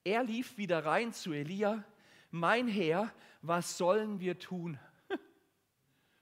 [0.04, 1.85] Er lief wieder rein zu Elia
[2.33, 4.79] mein Herr, was sollen wir tun?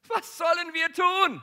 [0.09, 1.43] Was sollen wir tun?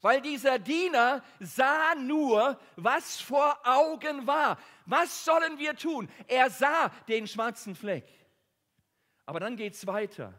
[0.00, 4.58] Weil dieser Diener sah nur, was vor Augen war.
[4.86, 6.08] Was sollen wir tun?
[6.26, 8.08] Er sah den schwarzen Fleck.
[9.26, 10.32] Aber dann geht es weiter.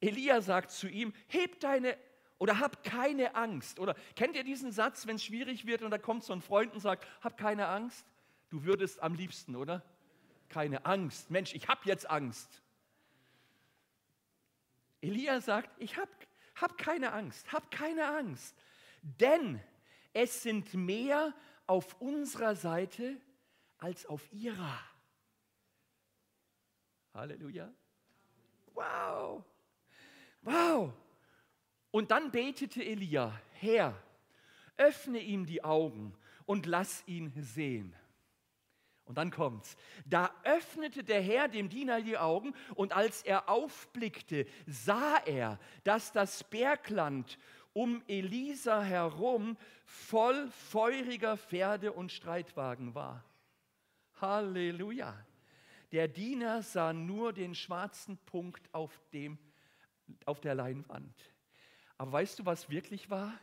[0.00, 1.96] Elia sagt zu ihm, heb deine
[2.38, 3.80] oder hab keine Angst.
[3.80, 6.72] Oder kennt ihr diesen Satz, wenn es schwierig wird und da kommt so ein Freund
[6.72, 8.06] und sagt, hab keine Angst?
[8.50, 9.82] Du würdest am liebsten, oder?
[10.50, 11.30] Keine Angst.
[11.30, 12.62] Mensch, ich habe jetzt Angst.
[15.00, 16.10] Elia sagt, ich habe
[16.56, 18.54] hab keine Angst, hab keine Angst,
[19.02, 19.60] denn
[20.12, 21.32] es sind mehr
[21.66, 23.16] auf unserer Seite
[23.78, 24.78] als auf ihrer.
[27.14, 27.72] Halleluja.
[28.74, 29.42] Wow.
[30.42, 30.92] Wow.
[31.90, 33.94] Und dann betete Elia, Herr,
[34.76, 36.14] öffne ihm die Augen
[36.46, 37.94] und lass ihn sehen.
[39.10, 39.76] Und dann kommt's.
[40.06, 46.12] Da öffnete der Herr dem Diener die Augen und als er aufblickte, sah er, dass
[46.12, 47.36] das Bergland
[47.72, 53.24] um Elisa herum voll feuriger Pferde und Streitwagen war.
[54.20, 55.26] Halleluja.
[55.90, 59.38] Der Diener sah nur den schwarzen Punkt auf, dem,
[60.24, 61.16] auf der Leinwand.
[61.98, 63.36] Aber weißt du, was wirklich war?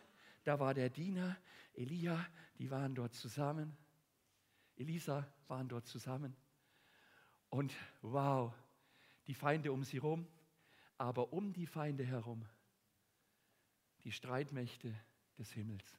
[0.46, 1.36] Da war der Diener,
[1.74, 2.26] Elia,
[2.58, 3.76] die waren dort zusammen.
[4.78, 6.36] Elisa waren dort zusammen.
[7.50, 8.54] Und wow,
[9.28, 10.28] die Feinde um sie herum,
[10.98, 12.46] aber um die Feinde herum
[14.08, 14.96] die Streitmächte
[15.38, 15.98] des Himmels.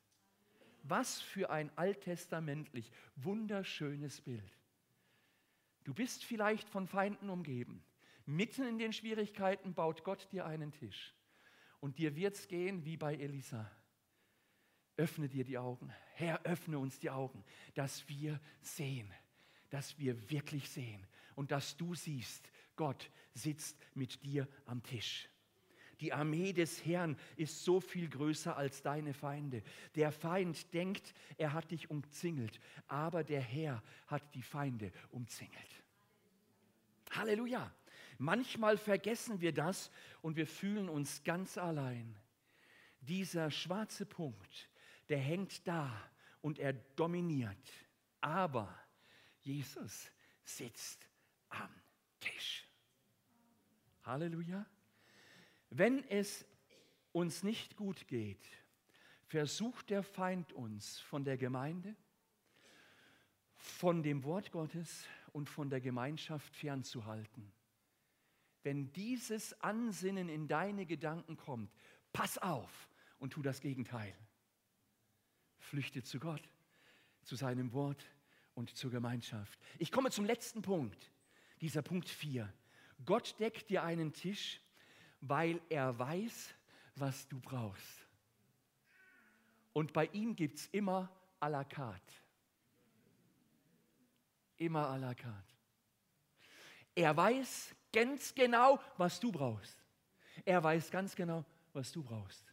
[0.82, 4.56] Was für ein alttestamentlich wunderschönes Bild.
[5.84, 7.84] Du bist vielleicht von Feinden umgeben.
[8.24, 11.14] Mitten in den Schwierigkeiten baut Gott dir einen Tisch.
[11.80, 13.70] Und dir wird es gehen wie bei Elisa.
[14.98, 15.90] Öffne dir die Augen.
[16.14, 17.42] Herr, öffne uns die Augen,
[17.74, 19.10] dass wir sehen
[19.70, 25.28] dass wir wirklich sehen und dass du siehst, Gott sitzt mit dir am Tisch.
[26.00, 29.62] Die Armee des Herrn ist so viel größer als deine Feinde.
[29.96, 35.82] Der Feind denkt, er hat dich umzingelt, aber der Herr hat die Feinde umzingelt.
[37.10, 37.72] Halleluja.
[38.20, 39.90] Manchmal vergessen wir das
[40.22, 42.16] und wir fühlen uns ganz allein.
[43.00, 44.68] Dieser schwarze Punkt,
[45.08, 45.90] der hängt da
[46.40, 47.72] und er dominiert.
[48.20, 48.74] Aber
[49.42, 50.10] Jesus
[50.44, 51.08] sitzt
[51.48, 51.70] am
[52.20, 52.66] Tisch.
[54.02, 54.66] Halleluja.
[55.70, 56.46] Wenn es
[57.12, 58.46] uns nicht gut geht,
[59.26, 61.94] versucht der Feind uns von der Gemeinde,
[63.54, 67.52] von dem Wort Gottes und von der Gemeinschaft fernzuhalten.
[68.62, 71.70] Wenn dieses Ansinnen in deine Gedanken kommt,
[72.12, 74.14] pass auf und tu das Gegenteil.
[75.68, 76.42] Flüchte zu Gott,
[77.22, 78.04] zu seinem Wort
[78.54, 79.58] und zur Gemeinschaft.
[79.78, 81.12] Ich komme zum letzten Punkt,
[81.60, 82.52] dieser Punkt 4.
[83.04, 84.60] Gott deckt dir einen Tisch
[85.20, 86.54] weil er weiß,
[86.96, 88.06] was du brauchst.
[89.72, 92.12] Und bei ihm gibt es immer à la carte.
[94.56, 95.54] Immer à la carte.
[96.94, 99.76] Er weiß ganz genau, was du brauchst.
[100.44, 102.44] Er weiß ganz genau, was du brauchst.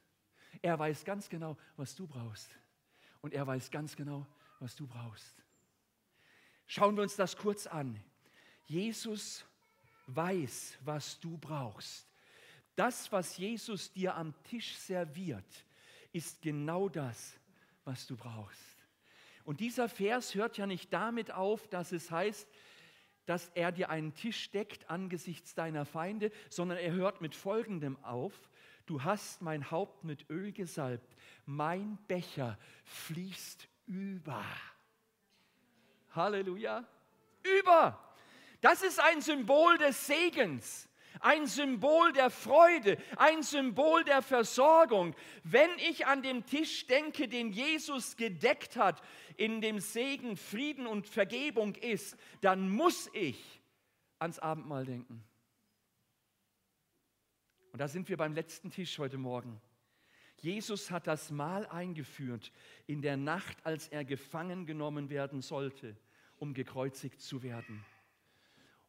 [0.62, 2.56] Er weiß ganz genau, was du brauchst.
[3.26, 4.28] Und er weiß ganz genau,
[4.60, 5.34] was du brauchst.
[6.68, 8.00] Schauen wir uns das kurz an.
[8.68, 9.44] Jesus
[10.06, 12.08] weiß, was du brauchst.
[12.76, 15.66] Das, was Jesus dir am Tisch serviert,
[16.12, 17.36] ist genau das,
[17.84, 18.86] was du brauchst.
[19.44, 22.48] Und dieser Vers hört ja nicht damit auf, dass es heißt,
[23.26, 28.52] dass er dir einen Tisch deckt angesichts deiner Feinde, sondern er hört mit folgendem auf.
[28.86, 34.44] Du hast mein Haupt mit Öl gesalbt, mein Becher fließt über.
[36.12, 36.86] Halleluja.
[37.44, 38.00] Über.
[38.62, 40.90] Das ist ein Symbol des Segens
[41.22, 45.16] ein Symbol der Freude, ein Symbol der Versorgung.
[45.44, 49.02] Wenn ich an den Tisch denke, den Jesus gedeckt hat,
[49.38, 53.62] in dem Segen, Frieden und Vergebung ist, dann muss ich
[54.20, 55.24] ans Abendmahl denken.
[57.76, 59.60] Und da sind wir beim letzten Tisch heute Morgen.
[60.40, 62.54] Jesus hat das Mahl eingeführt
[62.88, 65.98] in der Nacht, als er gefangen genommen werden sollte,
[66.38, 67.84] um gekreuzigt zu werden.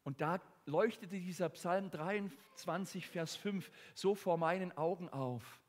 [0.05, 5.61] Und da leuchtete dieser Psalm 23, Vers 5 so vor meinen Augen auf.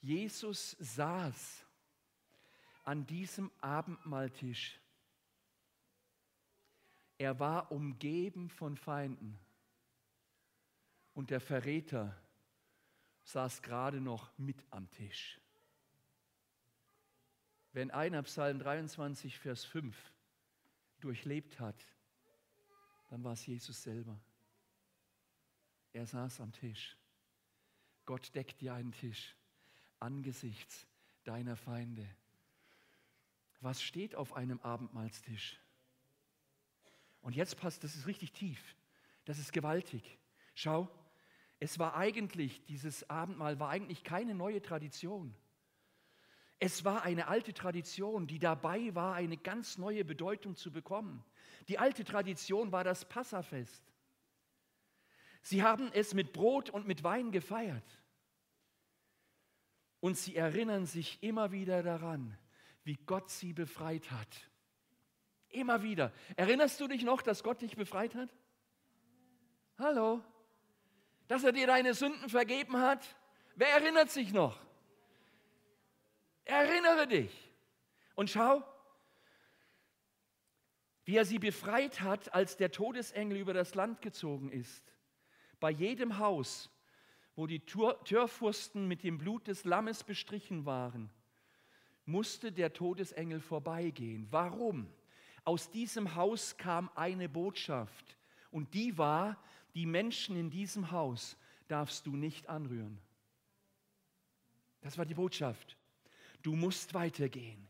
[0.00, 1.66] Jesus saß
[2.84, 4.80] an diesem Abendmahltisch.
[7.18, 9.38] Er war umgeben von Feinden.
[11.12, 12.16] Und der Verräter
[13.24, 15.40] saß gerade noch mit am Tisch.
[17.72, 19.96] Wenn einer Psalm 23, Vers 5
[21.00, 21.86] durchlebt hat,
[23.08, 24.18] dann war es Jesus selber.
[25.92, 26.96] Er saß am Tisch.
[28.04, 29.36] Gott deckt dir einen Tisch
[30.00, 30.86] angesichts
[31.24, 32.08] deiner Feinde.
[33.60, 35.60] Was steht auf einem Abendmahlstisch?
[37.20, 38.74] Und jetzt passt, das ist richtig tief.
[39.24, 40.18] Das ist gewaltig.
[40.54, 40.90] Schau,
[41.62, 45.32] es war eigentlich, dieses Abendmahl war eigentlich keine neue Tradition.
[46.58, 51.24] Es war eine alte Tradition, die dabei war, eine ganz neue Bedeutung zu bekommen.
[51.68, 53.80] Die alte Tradition war das Passafest.
[55.42, 58.00] Sie haben es mit Brot und mit Wein gefeiert.
[60.00, 62.36] Und sie erinnern sich immer wieder daran,
[62.82, 64.50] wie Gott sie befreit hat.
[65.48, 66.12] Immer wieder.
[66.34, 68.34] Erinnerst du dich noch, dass Gott dich befreit hat?
[69.78, 70.24] Hallo?
[71.32, 73.16] Dass er dir deine Sünden vergeben hat?
[73.56, 74.60] Wer erinnert sich noch?
[76.44, 77.32] Erinnere dich.
[78.14, 78.62] Und schau,
[81.06, 84.84] wie er sie befreit hat, als der Todesengel über das Land gezogen ist.
[85.58, 86.68] Bei jedem Haus,
[87.34, 91.08] wo die Türpfosten mit dem Blut des Lammes bestrichen waren,
[92.04, 94.26] musste der Todesengel vorbeigehen.
[94.30, 94.86] Warum?
[95.44, 98.18] Aus diesem Haus kam eine Botschaft
[98.50, 99.42] und die war,
[99.74, 101.36] die Menschen in diesem Haus
[101.68, 102.98] darfst du nicht anrühren.
[104.80, 105.76] Das war die Botschaft.
[106.42, 107.68] Du musst weitergehen.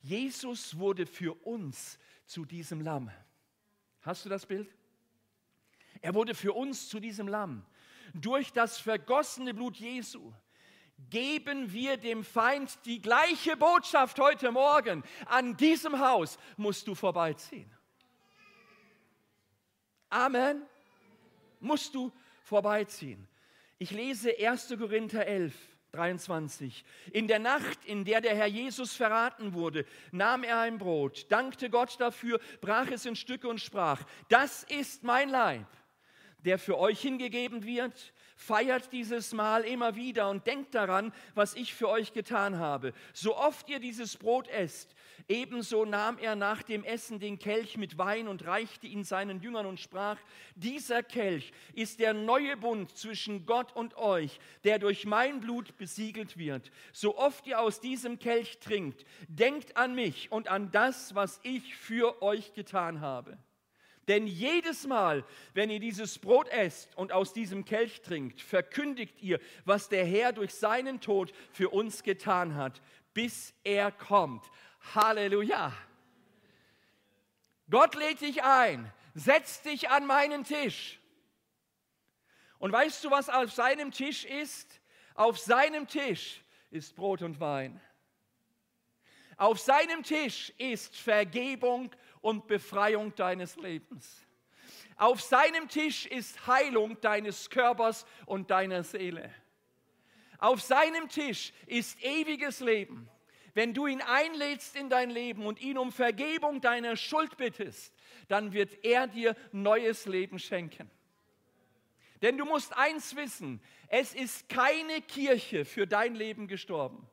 [0.00, 3.10] Jesus wurde für uns zu diesem Lamm.
[4.00, 4.74] Hast du das Bild?
[6.00, 7.64] Er wurde für uns zu diesem Lamm.
[8.14, 10.32] Durch das vergossene Blut Jesu
[11.10, 15.02] geben wir dem Feind die gleiche Botschaft heute Morgen.
[15.26, 17.70] An diesem Haus musst du vorbeiziehen.
[20.08, 20.62] Amen.
[21.62, 23.26] Musst du vorbeiziehen.
[23.78, 24.74] Ich lese 1.
[24.78, 25.54] Korinther 11,
[25.92, 26.84] 23.
[27.12, 31.70] In der Nacht, in der der Herr Jesus verraten wurde, nahm er ein Brot, dankte
[31.70, 35.66] Gott dafür, brach es in Stücke und sprach, das ist mein Leib,
[36.38, 38.12] der für euch hingegeben wird.
[38.34, 42.92] Feiert dieses Mal immer wieder und denkt daran, was ich für euch getan habe.
[43.12, 44.96] So oft ihr dieses Brot esst,
[45.28, 49.66] ebenso nahm er nach dem Essen den Kelch mit Wein und reichte ihn seinen Jüngern
[49.66, 50.18] und sprach,
[50.54, 56.36] dieser Kelch ist der neue Bund zwischen Gott und euch, der durch mein Blut besiegelt
[56.36, 56.70] wird.
[56.92, 61.74] So oft ihr aus diesem Kelch trinkt, denkt an mich und an das, was ich
[61.74, 63.38] für euch getan habe.
[64.08, 69.38] Denn jedes Mal, wenn ihr dieses Brot esst und aus diesem Kelch trinkt, verkündigt ihr,
[69.64, 72.82] was der Herr durch seinen Tod für uns getan hat,
[73.14, 74.44] bis er kommt.
[74.94, 75.72] Halleluja.
[77.70, 81.00] Gott lädt dich ein, setz dich an meinen Tisch.
[82.58, 84.80] Und weißt du, was auf seinem Tisch ist?
[85.14, 87.80] Auf seinem Tisch ist Brot und Wein.
[89.36, 94.26] Auf seinem Tisch ist Vergebung und Befreiung deines Lebens.
[94.96, 99.34] Auf seinem Tisch ist Heilung deines Körpers und deiner Seele.
[100.38, 103.08] Auf seinem Tisch ist ewiges Leben.
[103.54, 107.94] Wenn du ihn einlädst in dein Leben und ihn um Vergebung deiner Schuld bittest,
[108.28, 110.90] dann wird er dir neues Leben schenken.
[112.22, 117.06] Denn du musst eins wissen, es ist keine Kirche für dein Leben gestorben.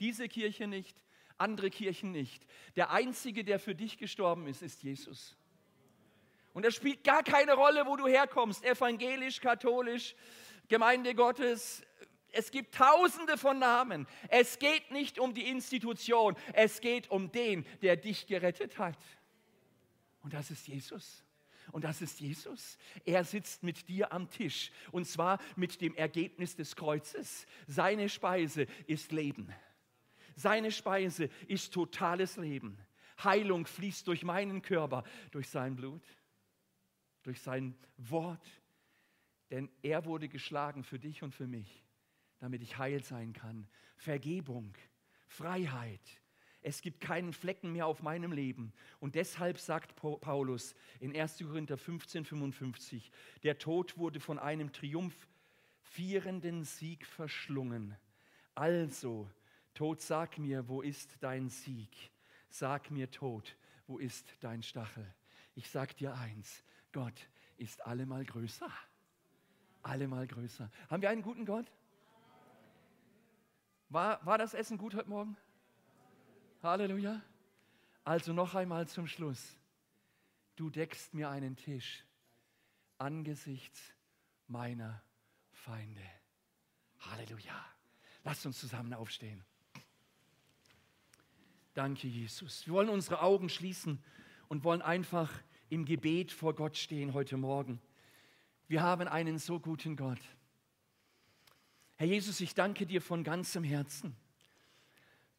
[0.00, 0.96] Diese Kirche nicht,
[1.36, 2.46] andere Kirchen nicht.
[2.74, 5.36] Der Einzige, der für dich gestorben ist, ist Jesus.
[6.54, 10.16] Und es spielt gar keine Rolle, wo du herkommst, evangelisch, katholisch,
[10.68, 11.82] Gemeinde Gottes.
[12.32, 14.06] Es gibt tausende von Namen.
[14.28, 18.98] Es geht nicht um die Institution, es geht um den, der dich gerettet hat.
[20.20, 21.24] Und das ist Jesus.
[21.72, 22.78] Und das ist Jesus.
[23.04, 24.70] Er sitzt mit dir am Tisch.
[24.90, 27.46] Und zwar mit dem Ergebnis des Kreuzes.
[27.66, 29.52] Seine Speise ist Leben.
[30.34, 32.78] Seine Speise ist totales Leben.
[33.22, 36.04] Heilung fließt durch meinen Körper, durch sein Blut,
[37.22, 38.46] durch sein Wort.
[39.50, 41.84] Denn er wurde geschlagen für dich und für mich,
[42.38, 43.66] damit ich heil sein kann.
[43.96, 44.74] Vergebung,
[45.26, 46.00] Freiheit.
[46.60, 48.72] Es gibt keinen Flecken mehr auf meinem Leben.
[49.00, 51.38] Und deshalb sagt Paulus in 1.
[51.38, 53.10] Korinther 15, 55,
[53.42, 57.96] der Tod wurde von einem triumphierenden Sieg verschlungen.
[58.54, 59.30] Also
[59.74, 62.10] Tod, sag mir, wo ist dein Sieg?
[62.48, 65.06] Sag mir, Tod, wo ist dein Stachel?
[65.54, 68.70] Ich sag dir eins, Gott ist allemal größer.
[69.82, 70.70] Allemal größer.
[70.90, 71.70] Haben wir einen guten Gott?
[73.90, 75.36] War, war das Essen gut heute Morgen?
[76.62, 77.22] Halleluja.
[78.04, 79.56] Also noch einmal zum Schluss.
[80.56, 82.04] Du deckst mir einen Tisch
[82.98, 83.94] angesichts
[84.46, 85.02] meiner
[85.52, 86.02] Feinde.
[87.00, 87.64] Halleluja.
[88.24, 89.42] Lasst uns zusammen aufstehen.
[91.72, 92.66] Danke, Jesus.
[92.66, 94.02] Wir wollen unsere Augen schließen
[94.48, 95.30] und wollen einfach
[95.70, 97.80] im Gebet vor Gott stehen heute Morgen.
[98.66, 100.20] Wir haben einen so guten Gott.
[101.98, 104.14] Herr Jesus, ich danke dir von ganzem Herzen,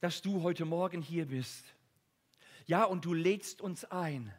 [0.02, 1.64] dass du heute Morgen hier bist.
[2.66, 4.34] Ja, und du lädst uns ein.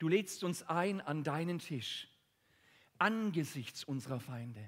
[0.00, 2.08] Du lädst uns ein an deinen Tisch,
[2.98, 4.60] angesichts unserer Feinde,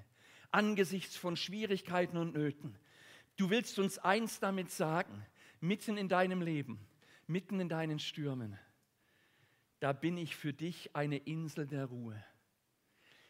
[0.51, 2.73] angesichts von Schwierigkeiten und Nöten.
[3.35, 5.25] Du willst uns eins damit sagen,
[5.59, 6.79] mitten in deinem Leben,
[7.27, 8.57] mitten in deinen Stürmen,
[9.81, 12.23] da bin ich für dich eine Insel der Ruhe.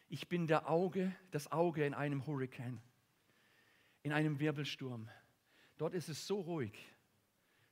[0.08, 2.80] Ich bin der Auge, das Auge in einem Hurrikan,
[4.02, 5.08] in einem Wirbelsturm.
[5.78, 6.72] Dort ist es so ruhig,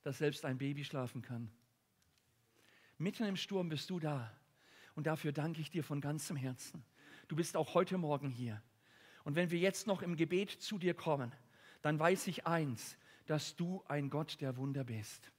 [0.02, 1.50] dass selbst ein Baby schlafen kann.
[2.98, 4.34] Mitten im Sturm bist du da.
[4.94, 6.84] Und dafür danke ich dir von ganzem Herzen.
[7.28, 8.60] Du bist auch heute Morgen hier.
[9.22, 11.32] Und wenn wir jetzt noch im Gebet zu dir kommen,
[11.82, 15.30] dann weiß ich eins, dass du ein Gott der Wunder bist.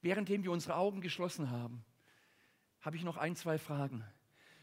[0.00, 1.84] Währenddem wir unsere Augen geschlossen haben,
[2.80, 4.04] habe ich noch ein, zwei Fragen.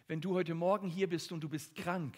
[0.07, 2.17] Wenn du heute Morgen hier bist und du bist krank,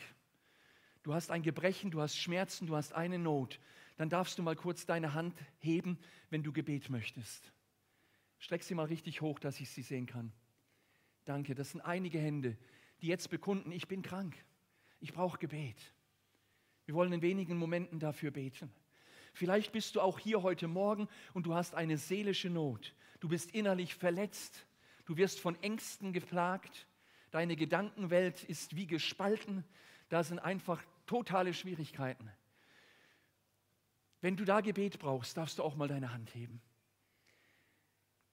[1.04, 3.60] du hast ein Gebrechen, du hast Schmerzen, du hast eine Not,
[3.98, 5.98] dann darfst du mal kurz deine Hand heben,
[6.30, 7.52] wenn du Gebet möchtest.
[8.38, 10.32] Streck sie mal richtig hoch, dass ich sie sehen kann.
[11.26, 12.58] Danke, das sind einige Hände,
[13.02, 14.36] die jetzt bekunden, ich bin krank,
[15.00, 15.94] ich brauche Gebet.
[16.86, 18.72] Wir wollen in wenigen Momenten dafür beten.
[19.34, 22.96] Vielleicht bist du auch hier heute Morgen und du hast eine seelische Not.
[23.20, 24.66] Du bist innerlich verletzt.
[25.06, 26.88] Du wirst von Ängsten geplagt.
[27.32, 29.64] Deine Gedankenwelt ist wie gespalten.
[30.10, 32.30] Da sind einfach totale Schwierigkeiten.
[34.22, 36.62] Wenn du da Gebet brauchst, darfst du auch mal deine Hand heben.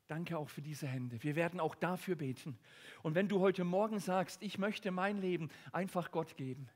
[0.08, 1.22] Danke auch für diese Hände.
[1.22, 2.58] Wir werden auch dafür beten.
[3.02, 6.68] Und wenn du heute Morgen sagst, ich möchte mein Leben einfach Gott geben,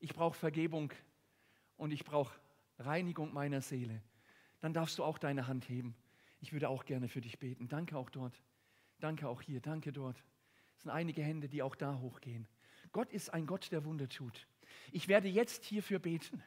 [0.00, 0.92] ich brauche Vergebung
[1.76, 2.34] und ich brauche
[2.78, 4.02] Reinigung meiner Seele,
[4.60, 5.94] dann darfst du auch deine Hand heben.
[6.40, 7.68] Ich würde auch gerne für dich beten.
[7.68, 8.42] Danke auch dort.
[8.98, 9.60] Danke auch hier.
[9.60, 10.22] Danke dort.
[10.76, 12.48] Es sind einige Hände, die auch da hochgehen.
[12.94, 14.46] Gott ist ein Gott, der Wunder tut.
[14.92, 16.42] Ich werde jetzt hierfür beten.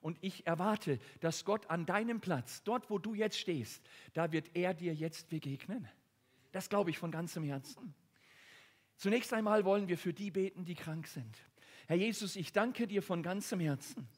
[0.00, 3.82] Und ich erwarte, dass Gott an deinem Platz, dort wo du jetzt stehst,
[4.14, 5.86] da wird er dir jetzt begegnen.
[6.52, 7.92] Das glaube ich von ganzem Herzen.
[8.96, 11.36] Zunächst einmal wollen wir für die beten, die krank sind.
[11.86, 14.08] Herr Jesus, ich danke dir von ganzem Herzen,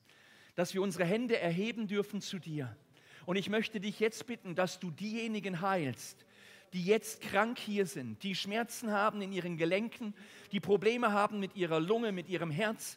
[0.55, 2.77] dass wir unsere Hände erheben dürfen zu dir.
[3.25, 6.27] Und ich möchte dich jetzt bitten, dass du diejenigen heilst,
[6.73, 10.15] die jetzt krank hier sind, die Schmerzen haben in ihren Gelenken,
[10.53, 12.97] die Probleme haben mit ihrer Lunge, mit ihrem Herz,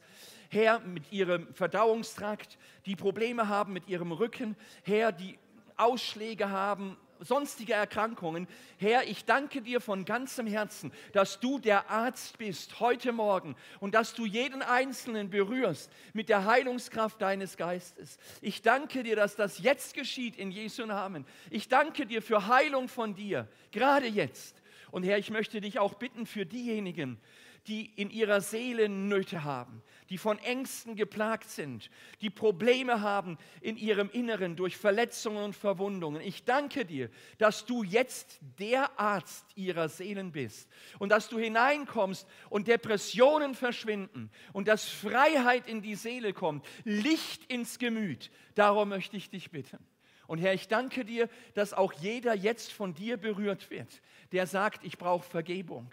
[0.50, 5.38] Herr, mit ihrem Verdauungstrakt, die Probleme haben mit ihrem Rücken, Herr, die
[5.76, 8.48] Ausschläge haben sonstige Erkrankungen.
[8.78, 13.96] Herr, ich danke dir von ganzem Herzen, dass du der Arzt bist heute Morgen und
[13.96, 18.18] dass du jeden Einzelnen berührst mit der Heilungskraft deines Geistes.
[18.42, 21.26] Ich danke dir, dass das jetzt geschieht in Jesu Namen.
[21.50, 24.62] Ich danke dir für Heilung von dir, gerade jetzt.
[24.92, 27.20] Und Herr, ich möchte dich auch bitten für diejenigen,
[27.68, 31.90] die in ihrer Seele Nöte haben, die von Ängsten geplagt sind,
[32.22, 36.22] die Probleme haben in ihrem Inneren durch Verletzungen und Verwundungen.
[36.22, 42.28] Ich danke dir, dass du jetzt der Arzt ihrer Seelen bist und dass du hineinkommst
[42.50, 48.32] und Depressionen verschwinden und dass Freiheit in die Seele kommt, Licht ins Gemüt.
[48.54, 49.80] Darum möchte ich dich bitten.
[50.28, 54.02] Und Herr, ich danke dir, dass auch jeder jetzt von dir berührt wird,
[54.32, 55.92] der sagt, ich brauche Vergebung.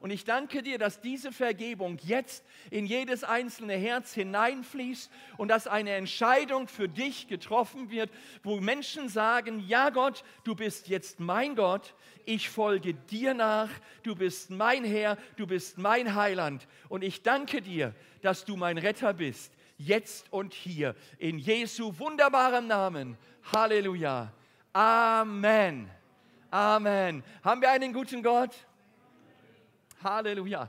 [0.00, 5.66] Und ich danke dir, dass diese Vergebung jetzt in jedes einzelne Herz hineinfließt und dass
[5.66, 8.10] eine Entscheidung für dich getroffen wird,
[8.42, 11.94] wo Menschen sagen, ja Gott, du bist jetzt mein Gott,
[12.24, 13.68] ich folge dir nach,
[14.02, 16.66] du bist mein Herr, du bist mein Heiland.
[16.88, 22.66] Und ich danke dir, dass du mein Retter bist, jetzt und hier, in Jesu wunderbarem
[22.66, 23.18] Namen.
[23.52, 24.32] Halleluja.
[24.72, 25.90] Amen.
[26.50, 27.22] Amen.
[27.44, 28.54] Haben wir einen guten Gott?
[30.02, 30.68] Halleluja.